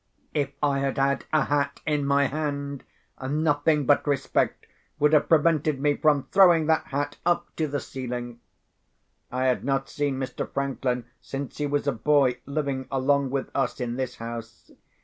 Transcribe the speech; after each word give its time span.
If 0.33 0.51
I 0.63 0.79
had 0.79 0.97
had 0.97 1.25
a 1.31 1.45
hat 1.45 1.79
in 1.85 2.05
my 2.05 2.25
hand, 2.25 2.83
nothing 3.21 3.85
but 3.85 4.07
respect 4.07 4.65
would 4.97 5.13
have 5.13 5.29
prevented 5.29 5.79
me 5.79 5.95
from 5.95 6.23
throwing 6.31 6.65
that 6.65 6.87
hat 6.87 7.17
up 7.23 7.55
to 7.57 7.67
the 7.67 7.79
ceiling. 7.79 8.39
I 9.31 9.45
had 9.45 9.63
not 9.63 9.89
seen 9.89 10.17
Mr. 10.17 10.51
Franklin 10.51 11.05
since 11.21 11.59
he 11.59 11.67
was 11.67 11.85
a 11.85 11.91
boy, 11.91 12.39
living 12.47 12.87
along 12.89 13.29
with 13.29 13.51
us 13.53 13.79
in 13.79 13.95
this 13.95 14.15
house. 14.15 14.71